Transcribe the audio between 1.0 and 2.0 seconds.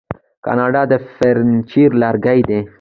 فرنیچر